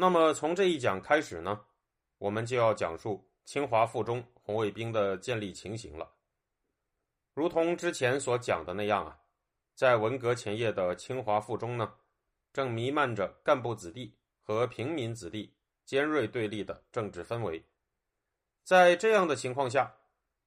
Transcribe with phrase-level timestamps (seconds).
[0.00, 1.60] 那么从这一讲开始呢，
[2.16, 6.10] 我们就要讲述清华附中红卫兵的建立情形了。
[7.34, 9.20] 如同之前所讲的那样啊，
[9.74, 11.92] 在文革前夜的清华附中呢，
[12.50, 17.62] 正弥漫着干部子弟和平民子弟尖锐对立的政治氛围。
[18.64, 19.94] 在这样的情况下，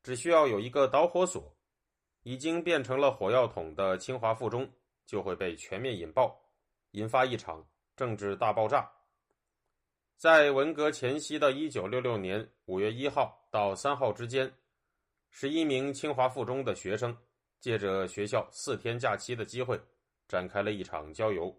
[0.01, 1.55] 只需要有一个导火索，
[2.23, 4.67] 已经变成了火药桶的清华附中
[5.05, 6.35] 就会被全面引爆，
[6.93, 7.63] 引发一场
[7.95, 8.91] 政治大爆炸。
[10.17, 14.51] 在文革前夕的1966年5月1号到3号之间，
[15.29, 17.15] 十一名清华附中的学生
[17.59, 19.79] 借着学校四天假期的机会，
[20.27, 21.53] 展开了一场郊游。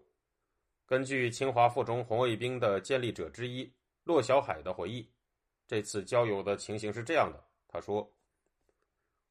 [0.87, 3.71] 根据清华附中红卫兵的建立者之一
[4.03, 5.07] 骆小海的回忆。
[5.67, 8.07] 这次郊游的情形是这样的，他说：“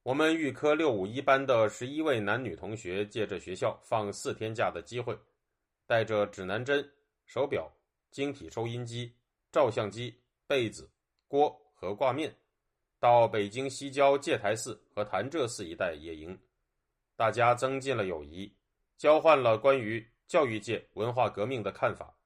[0.02, 5.16] 我们预科六五一班的十一位男女同学，借着学校放四天假的机会，
[5.86, 6.88] 带着指南针、
[7.24, 7.72] 手表、
[8.14, 9.12] 晶体收音机、
[9.50, 10.88] 照相机、被子、
[11.26, 12.32] 锅和挂面，
[13.00, 16.38] 到北京西郊戒台寺和潭柘寺一带野营。
[17.16, 18.54] 大家增进了友谊，
[18.96, 22.16] 交换了关于教育界文化革命的看法。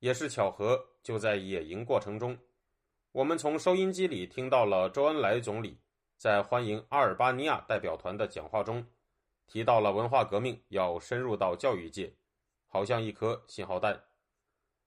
[0.00, 2.36] 也是巧合，就在野营过程中。”
[3.12, 5.80] 我们从收音机里听到了周恩来总理
[6.18, 8.86] 在欢迎阿尔巴尼亚代表团的讲话中，
[9.46, 12.12] 提到了文化革命要深入到教育界，
[12.66, 13.98] 好像一颗信号弹。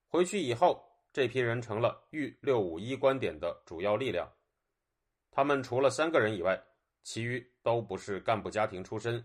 [0.10, 4.28] 回去以后，这批人成了豫六五一观点的主要力量。
[5.30, 6.60] 他们除了三个人以外，
[7.04, 9.23] 其余都不是干部家庭出身。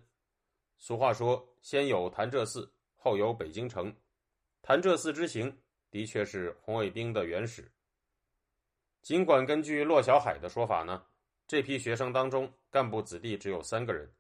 [0.77, 3.95] 俗话说：“先有潭柘寺，后有北京城。”
[4.61, 5.59] 潭柘寺之行
[5.91, 7.73] 的确是红卫兵的原始。
[9.01, 11.07] 尽管根据骆小海的说法呢，
[11.47, 14.13] 这批学生当中干部子弟只有三个人，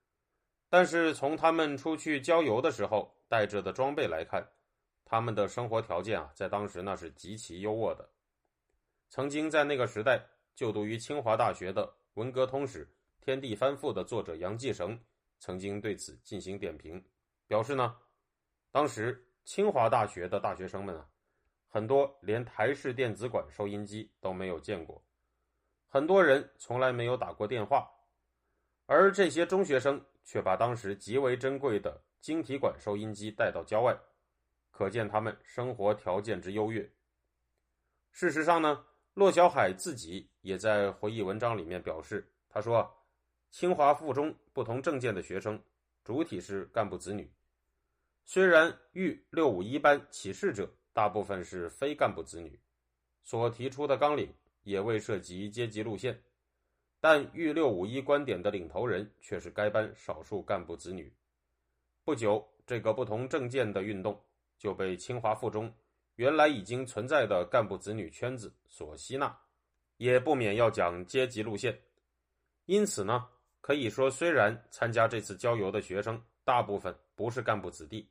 [0.70, 4.46] 但是从他们出去郊游的时候带着的装备来看，
[5.04, 8.08] 他们的生活条件啊，在当时那是极其优渥的。
[9.08, 12.84] 曾经在那个时代就读于清华大学的文革通史
[13.24, 14.98] 《天地翻覆》的作者杨继绳，
[15.38, 17.04] 曾经对此进行点评，
[17.46, 17.96] 表示呢，
[18.70, 21.08] 当时清华大学的大学生们啊。
[21.68, 25.04] 很多连台式电子管收音机都没有见过，
[25.88, 27.90] 很多人从来没有打过电话，
[28.86, 33.92] 而这些中学生却把当时极为珍贵的晶体管收音机带到郊外，
[34.74, 36.82] 可见他们生活条件之优越。
[38.10, 42.92] 事实上呢，骆小海自己也在回忆文章里面表示，他说
[43.50, 45.62] ：“清华附中不同政见的学生，
[46.02, 47.32] 主体是干部子女，
[48.24, 52.56] 虽然豫六五一班起事者。”大部分是非干部子女，
[53.24, 56.22] 所提出的纲领也未涉及阶级路线，
[57.00, 61.12] 但豫六五一观点的领头人却是该班少数干部子女。
[62.04, 64.24] 不久，这个不同政见的运动
[64.58, 65.72] 就被清华附中
[66.16, 69.36] 原来已经存在的干部子女圈子所吸纳，
[69.96, 71.78] 也不免要讲阶级路线。
[72.66, 73.26] 因此呢，
[73.60, 78.08] 可以说，虽然参加这次郊游的学生大部分不是干部子弟。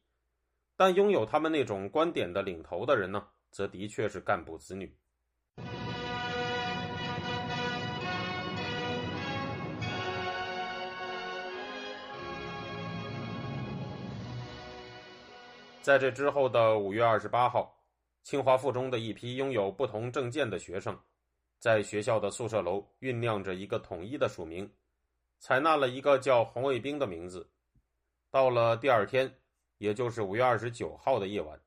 [0.75, 4.95] 但拥有他们那种观点的领头的人呢，则的确是干部子女。
[15.83, 17.77] 在这之后的五月二十八号，
[18.23, 20.97] 清华附中的一批拥有不同证件的学生，
[21.59, 24.67] 在学校的宿舍楼酝酿着一个统一的署名，
[25.39, 27.47] 采纳了一个叫“红卫兵”的名字。
[28.31, 29.31] 到了第二天。
[29.79, 31.59] 也就是五月二十九号的夜晚，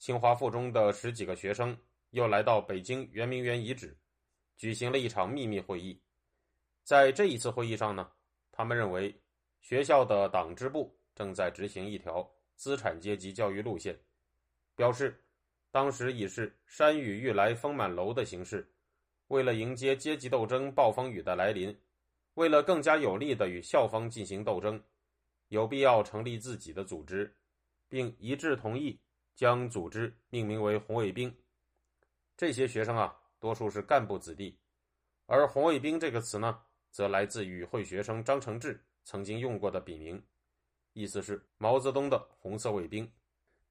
[0.00, 1.78] 清华附中的十几个学生
[2.10, 3.96] 又来到北京圆明园遗址，
[4.56, 6.02] 举行了一场秘密会议。
[6.82, 8.10] 在这一次会议上呢，
[8.50, 9.14] 他们认为
[9.60, 13.98] 学校的党支部正在执行一条资产阶级教育路线，
[14.74, 15.22] 表示
[15.70, 18.68] 当时已是山雨欲来风满楼的形势。
[19.28, 21.76] 为了迎接阶级斗争暴风雨的来临，
[22.34, 24.82] 为了更加有力的与校方进行斗争，
[25.48, 27.34] 有必要成立自己的组织。
[27.86, 28.98] 并一致同意
[29.36, 31.32] 将组织命名为红卫兵。
[32.36, 34.58] 这些学生啊，多数是干部子弟，
[35.26, 36.60] 而红卫兵这个词呢，
[36.90, 40.20] 则来自与会学生张承志曾经用过的笔名，
[40.94, 43.08] 意思是毛泽东的红色卫兵。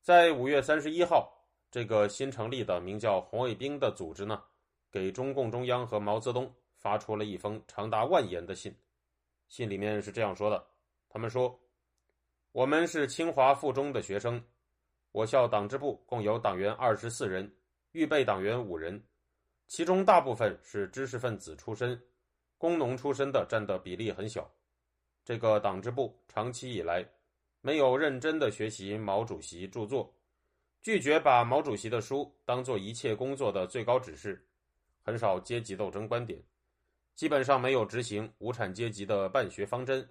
[0.02, 1.34] 在五月三十一号，
[1.72, 4.44] 这个新成立的名叫红卫兵的组织呢，
[4.92, 8.76] 给中共中央和毛泽东发出了一封长达万言的信。
[9.48, 10.64] 信里面是这样说的：
[11.10, 11.60] 他们说，
[12.52, 14.44] 我们是清华附中的学生，
[15.12, 17.50] 我校党支部共有党员二十四人，
[17.94, 19.02] 预备党员五人，
[19.68, 22.00] 其中大部分是知识分子出身，
[22.58, 24.52] 工农出身的占的比例很小。
[25.24, 27.06] 这个党支部长期以来
[27.62, 30.14] 没有认真的学习毛主席著作。
[30.82, 34.46] 拒绝把毛主席的书当做一切工作的最高指示，
[35.02, 36.44] 很少阶级斗争观点，
[37.16, 40.06] 基本上没有执行无产阶级的办学方针，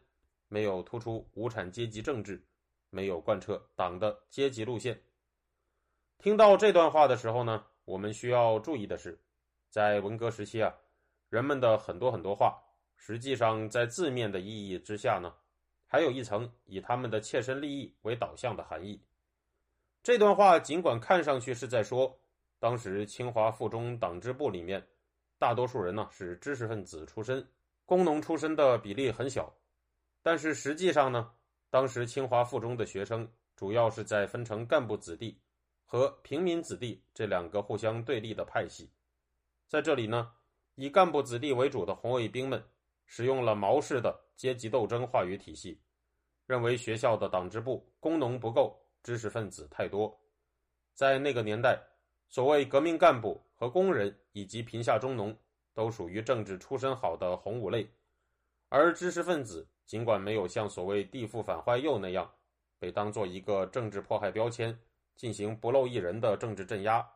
[0.49, 2.43] 没有突出无产阶级政治，
[2.89, 4.99] 没有贯彻党的阶级路线。
[6.17, 9.21] 听到这段话的时候呢，我们需要注意的是，
[9.69, 10.75] 在文革时期啊，
[11.29, 12.59] 人们的很多很多话，
[13.05, 15.35] 实际上在字面的意义之下呢，
[15.89, 19.03] 还有一层以他们的切身利益为导向的含义。
[20.05, 22.17] 这段话尽管看上去是在说，
[22.61, 24.87] 当时清华附中党支部里面，
[25.37, 27.45] 大多数人呢是知识分子出身，
[27.87, 29.53] 工农出身的比例很小，
[30.23, 31.33] 但是实际上呢，
[31.71, 35.37] 当时清华附中的学生主要是在分成干部子弟
[35.85, 38.89] 和平民子弟这两个互相对立的派系，
[39.67, 40.31] 在这里呢，
[40.77, 42.63] 以干部子弟为主的红卫兵们
[43.15, 45.79] 使用了毛式的阶级斗争话语体系，
[46.47, 48.75] 认为学校的党支部工农不够。
[49.03, 50.19] 知识分子太多，
[50.95, 51.79] 在那个年代，
[52.29, 55.37] 所谓革命干部和工人以及贫下中农
[55.75, 57.87] 都属于政治出身好的红五类，
[58.71, 62.33] 而知识分子尽管没有像所谓地富反坏右那样
[62.79, 64.79] 被当做一个政治迫害标签
[65.17, 67.07] 进行不漏一人的政治镇压，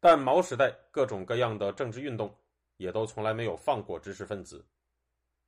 [0.00, 2.34] 但毛时代各种各样的政治运动
[2.78, 4.66] 也都从来没有放过知识分子，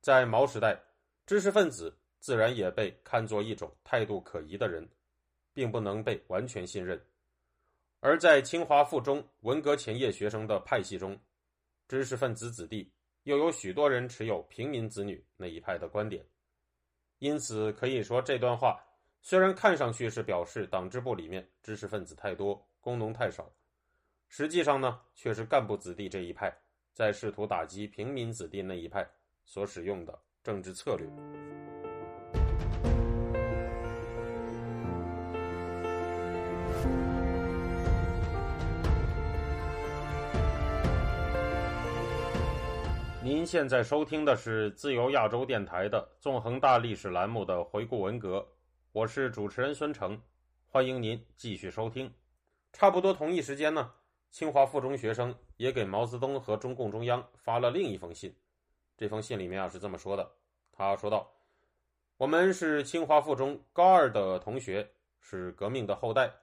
[0.07, 0.81] 在毛时代，
[1.25, 4.87] 知识分子自然也被看作一种态度可疑的人。
[5.53, 7.03] 并不能被完全信任，
[7.99, 11.19] 而在清华附中文革前夜学生的派系中，
[11.87, 12.89] 知识分子子弟
[13.23, 16.23] 又有许多人持有平民子女那一派的观点，
[17.17, 18.79] 因此可以说这段话
[19.23, 23.51] 虽然看上去是表示党支部里面知识分子太多，工农太少，
[24.29, 26.55] 实际上呢却是干部子弟这一派
[26.93, 29.09] 在试图打击平民子弟那一派
[29.47, 31.07] 所使用的政治策略。
[43.23, 48.45] 您现在收听的是自由亚洲电台的《纵横大历史》栏目的回顾文革，
[48.91, 50.21] 我是主持人孙成，
[50.65, 52.13] 欢迎您继续收听。
[52.73, 53.91] 差不多同一时间呢，
[54.29, 58.33] 清华附中学生也给毛泽东和中共中央发了另一封信。
[58.97, 60.29] 这封信里面啊是这么说的：
[60.71, 61.31] 他说道，
[62.17, 64.89] 我们是清华附中高二的同学，
[65.21, 66.33] 是革命的后代。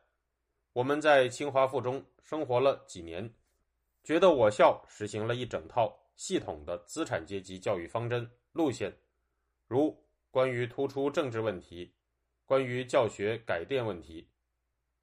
[0.72, 3.34] 我们在清华附中生活了几年，
[4.02, 5.94] 觉得我校实行了一整套。
[6.16, 8.96] 系统的资产阶级教育方针路线，
[9.66, 10.00] 如
[10.30, 11.92] 关于突出政治问题、
[12.44, 14.30] 关于教学改变问题、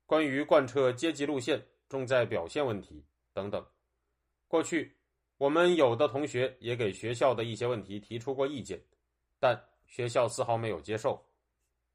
[0.06, 3.65] 关于贯彻阶级路线重在表现问题等等。
[4.47, 5.00] 过去，
[5.41, 8.79] 我们有的同学也给学校的一些问题提出过意见，
[9.39, 11.19] 但学校丝毫没有接受。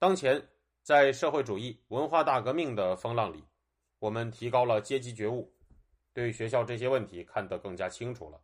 [0.00, 0.44] 当前，
[0.82, 3.44] 在社会主义文化大革命的风浪里，
[4.00, 5.48] 我们提高了阶级觉悟，
[6.12, 8.40] 对学校这些问题看得更加清楚了。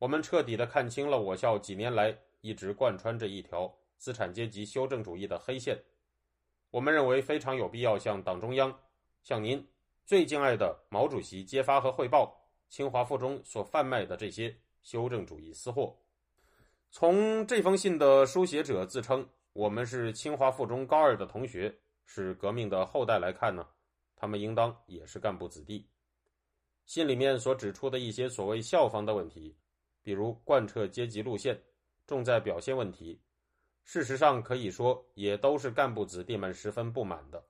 [0.00, 5.80] 我们彻底的看清了我校几年来一直贯穿着一条资产阶级修正主义的黑线。
[6.72, 8.76] 我们认为非常有必要向党中央、
[9.22, 9.64] 向您
[10.04, 12.36] 最敬爱的毛主席揭发和汇报
[12.68, 15.96] 清华附中所贩卖的这些修正主义私货。
[16.90, 23.66] 从这封信的书写者自称我们是清华附中高二的同学，是革命的后代来看呢，
[24.16, 25.86] 他们应当也是干部子弟。
[26.86, 29.56] 信里面所指出的一些所谓校方的问题。
[30.00, 31.60] 比如贯彻阶级路线，
[32.06, 33.20] 重在表现问题，
[33.84, 37.44] 事实上可以说也都是干部子弟们十分不满的。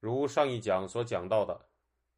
[0.00, 1.68] 如上一讲所讲到的，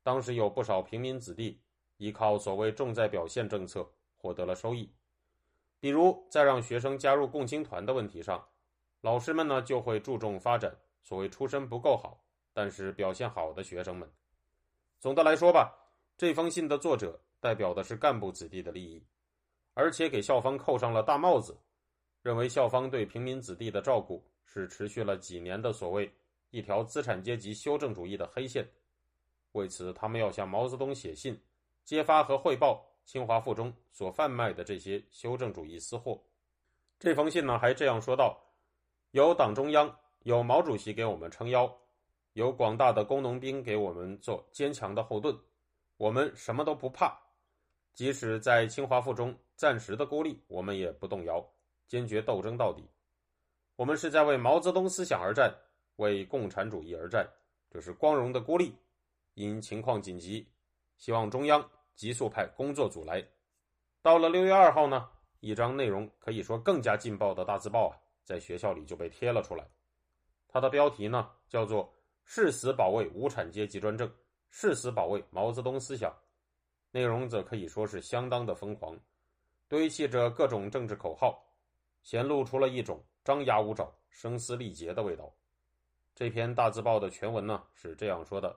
[0.04, 1.60] 当时有不少平民子弟
[1.98, 4.90] 依靠所谓重在表现政策获得了收益。
[5.78, 8.44] 比如在让学生加入共青团的问题上，
[9.02, 12.20] 老师们呢就会注重发展所谓出身不够好
[12.52, 14.10] 但是表现好的学生们。
[14.98, 15.72] 总的来说吧，
[16.16, 19.00] 这封信的作者代表的是干部子弟的利益。
[19.74, 21.56] 而且给校方扣上了大帽子，
[22.22, 26.12] 认为校方对平民子弟的照顾是持续了几年的所谓
[26.50, 28.68] 一条资产阶级修正主义的黑线。
[29.52, 31.40] 为此，他们要向毛泽东写信，
[31.88, 36.22] 揭发和汇报清华附中所贩卖的这些修正主义私货。
[36.98, 38.38] 这封信呢，还这样说道：
[39.12, 41.74] 有党中央、有毛主席给我们撑腰，
[42.34, 45.34] 有广大的工农兵给我们做坚强的后盾，
[45.96, 47.18] 我们什么都不怕。
[47.94, 51.42] 即使在清华附中暂时的孤立，我们也不动摇，
[51.86, 52.86] 坚决斗争到底。
[53.76, 55.50] 我们是在为毛泽东思想而战，
[55.96, 57.26] 为共产主义而战，
[57.70, 58.74] 这是光荣的孤立。
[59.32, 60.46] 因情况紧急，
[60.98, 61.66] 希望中央
[61.98, 63.26] 急速派工作组来。
[64.02, 69.68] 到了六月二号呢，一张内容可以说更加劲爆的大字报啊，在学校里就被贴了出来。
[70.46, 71.92] 它的标题呢叫做
[72.24, 74.08] “誓死保卫无产阶级专政，
[74.48, 76.14] 誓死保卫毛泽东思想”。
[76.92, 78.96] 内容则可以说是相当的疯狂，
[79.66, 81.44] 堆砌着各种政治口号，
[82.04, 85.34] 显露出了一种张牙舞爪、声嘶力竭的味道。
[86.14, 88.56] 这篇大字报的全文呢是这样说的。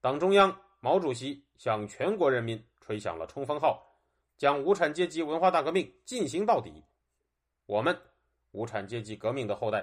[0.00, 0.54] 党中央、
[0.84, 3.82] 毛主席向全国人民吹响了冲锋号，
[4.36, 6.84] 将无产阶级文化大革命进行到底。
[7.64, 7.98] 我们
[8.50, 9.82] 无产阶级革命的后代，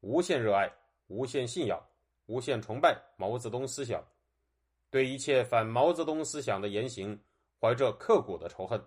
[0.00, 0.66] 无限热爱、
[1.08, 1.78] 无限信仰、
[2.24, 4.02] 无限崇拜毛泽东思想，
[4.88, 7.22] 对一切反毛泽东思想的言行
[7.60, 8.82] 怀着刻骨的仇恨。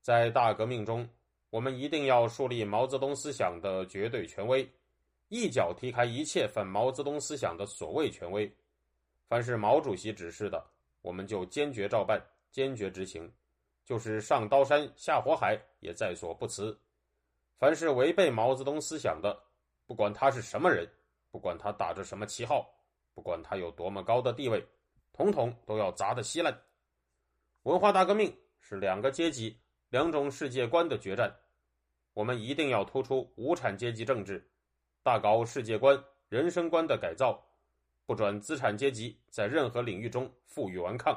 [0.00, 1.08] 在大革命中，
[1.50, 4.68] 我们一定要树立毛泽东思想的绝对权威，
[5.28, 8.52] 一脚踢开一切反毛泽东思想的所谓权威。
[9.28, 10.60] 凡是毛主席指示的，
[11.02, 13.28] 我们就坚决照办，坚决执行；
[13.84, 16.78] 就是上刀山下火海，也在所不辞。
[17.58, 19.38] 凡是违背毛泽东思想的，
[19.86, 20.88] 不管他是什么人，
[21.30, 22.70] 不管他打着什么旗号，
[23.14, 24.64] 不管他有多么高的地位，
[25.12, 26.58] 统统都要砸得稀烂。
[27.64, 29.58] 文化大革命是两个阶级、
[29.90, 31.34] 两种世界观的决战，
[32.14, 34.50] 我们一定要突出无产阶级政治，
[35.02, 37.42] 大搞世界观、人生观的改造。
[38.10, 41.16] 不准资产阶级在任何领域中负隅顽抗。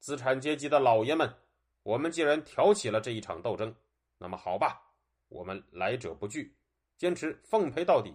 [0.00, 1.32] 资产阶级的老爷们，
[1.84, 3.72] 我们既然挑起了这一场斗争，
[4.18, 4.82] 那么好吧，
[5.28, 6.52] 我们来者不拒，
[6.96, 8.12] 坚持奉陪到底，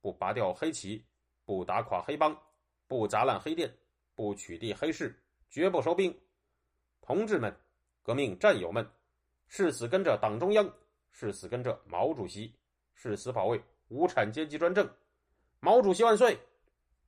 [0.00, 1.04] 不拔掉黑旗，
[1.44, 2.34] 不打垮黑帮，
[2.86, 3.70] 不砸烂黑店，
[4.14, 5.14] 不取缔黑市，
[5.50, 6.18] 绝不收兵。
[7.02, 7.54] 同志们，
[8.02, 8.90] 革命战友们，
[9.48, 10.66] 誓死跟着党中央，
[11.10, 12.54] 誓死跟着毛主席，
[12.94, 14.90] 誓死保卫无产阶级专政。
[15.60, 16.38] 毛主席万岁！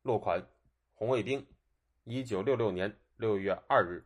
[0.02, 0.42] 落款：
[0.94, 1.46] 红卫兵，
[2.04, 4.02] 一九六六年六月二日。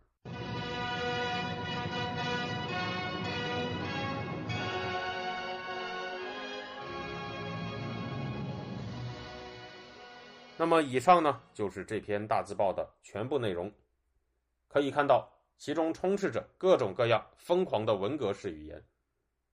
[10.57, 13.73] 那么，以上呢就是这篇大字报的全部内容。
[14.67, 18.85] 可以看到，其中充斥着各种各样疯狂的文革式语言，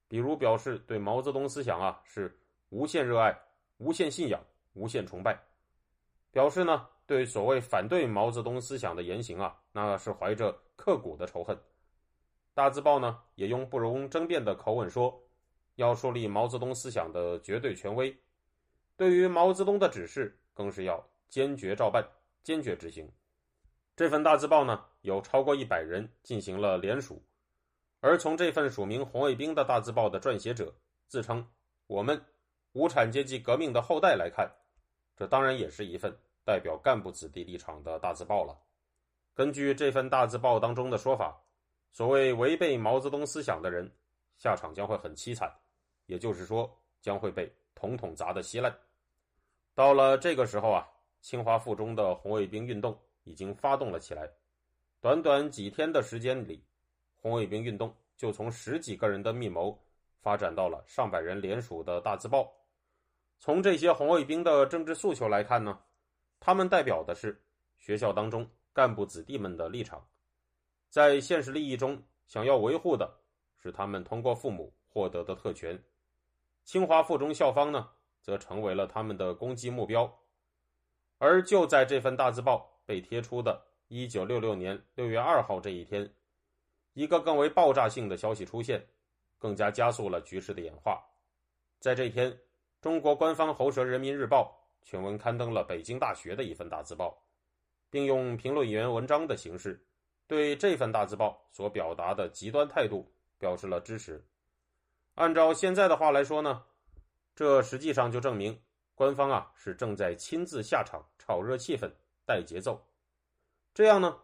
[0.07, 2.36] 比如表示对毛泽东思想啊是
[2.69, 3.38] 无限热爱、
[3.77, 4.43] 无限信仰、
[4.74, 5.39] 无限崇拜。
[6.31, 11.57] 表示呢，对所谓反对毛泽东思想的言行啊，那是怀着刻骨的仇恨。
[12.53, 15.21] 大字报呢，也用不容争辩的口吻说，
[15.75, 18.15] 要树立毛泽东思想的绝对权威，
[18.95, 22.05] 对于毛泽东的指示，更是要坚决照办，
[22.43, 23.11] 坚决执行。
[23.95, 27.21] 这份大字报呢，有超过一百人进行了联署，
[28.00, 30.73] 而从这份署名“红卫兵”的大字报的撰写者
[31.07, 31.45] 自称
[31.88, 32.21] “我们
[32.71, 34.50] 无产阶级革命的后代”来看。
[35.15, 38.57] 这当然也是一份代表干部子弟立场的大字报了。
[39.33, 41.41] 根据这份大字报当中的说法，
[41.91, 43.89] 所谓违背毛泽东思想的人，
[44.37, 45.53] 下场将会很凄惨，
[46.05, 46.69] 也就是说
[47.01, 48.75] 将会被统统砸得稀烂。
[49.73, 50.87] 到了这个时候啊，
[51.21, 54.29] 清华附中的红卫兵运动已经发动了起来。
[54.99, 56.63] 短短几天的时间里，
[57.15, 59.79] 红卫兵运动就从十几个人的密谋，
[60.19, 62.53] 发展到了上百人联署的大字报。
[63.43, 65.79] 从这些红卫兵的政治诉求来看呢，
[66.39, 67.43] 他们代表的是
[67.75, 70.07] 学校当中干部子弟们的立场，
[70.91, 73.12] 在现实利益中想要维护的
[73.57, 75.83] 是他们通过父母获得的特权。
[76.65, 77.89] 清华附中校方呢，
[78.21, 80.19] 则成为了他们的攻击目标。
[81.17, 86.07] 而就在这份大字报被贴出的1966年6月2号这一天，
[86.93, 88.88] 一个更为爆炸性的消息出现，
[89.39, 91.03] 更加加速了局势的演化。
[91.79, 92.39] 在这天。
[92.81, 94.59] 中国官方喉舌《人民日报》
[94.89, 97.15] 全文刊登了北京大学的一份大字报，
[97.91, 99.79] 并用评论员文章的形式，
[100.25, 103.07] 对这份大字报所表达的极端态度
[103.38, 104.25] 表示了支持。
[105.13, 106.63] 按照现在的话来说呢，
[107.35, 108.59] 这实际上就证明
[108.95, 111.88] 官方啊是正在亲自下场炒热气氛、
[112.25, 112.83] 带节奏。
[113.75, 114.17] 这样呢，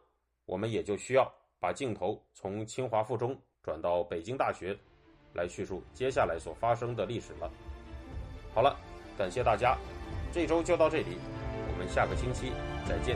[0.45, 4.75] 我们也就需要把镜头从清华附中转到北京大学，
[5.33, 7.51] 来叙述接下来所发生的历史了。
[8.57, 8.75] 好了，
[9.15, 9.77] 感谢大家，
[10.33, 11.19] 这周就到这里，
[11.71, 12.53] 我们下个星期
[12.89, 13.15] 再见。